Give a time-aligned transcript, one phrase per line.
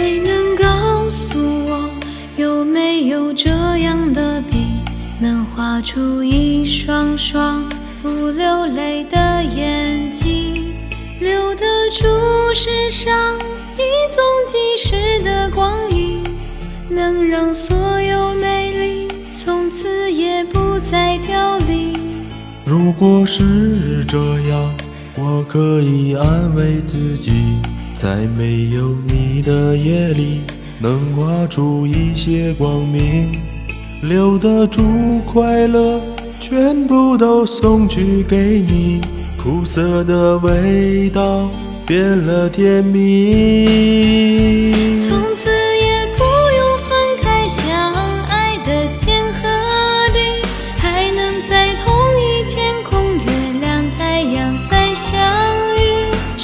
[0.00, 1.90] 谁能告诉我
[2.34, 3.50] 有没有这
[3.80, 4.80] 样的笔
[5.20, 7.62] 能画出一双双
[8.00, 10.72] 不流泪的眼睛
[11.20, 12.06] 留得住
[12.54, 13.14] 世上
[13.76, 16.24] 一纵即逝的光阴
[16.88, 21.92] 能让所有美丽从此也不再凋零
[22.64, 24.16] 如果是这
[24.48, 24.74] 样
[25.18, 27.60] 我可以安慰自己。
[28.02, 30.40] 在没有你的夜里，
[30.78, 33.30] 能画出一些光明，
[34.00, 36.00] 留得住快乐，
[36.40, 39.02] 全部都送去给你。
[39.36, 41.50] 苦涩的味道
[41.86, 43.66] 变了甜蜜。
[45.06, 45.50] 从此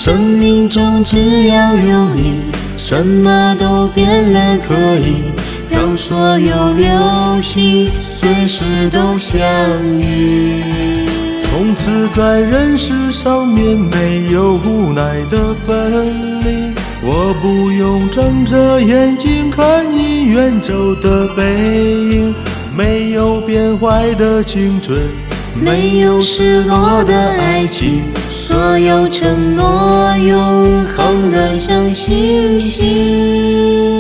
[0.07, 2.35] 生命中只要有你，
[2.79, 5.17] 什么都变了，可以
[5.69, 9.37] 让所有流星随时都相
[10.01, 10.62] 遇。
[11.41, 22.33] 从此在人世上面没有无奈的分离，我不用睁着眼睛看你远走的背影，
[22.77, 25.01] 没有变坏的青春，
[25.61, 29.86] 没有失落的爱情，所有承诺
[30.19, 33.95] 永恒的像星星。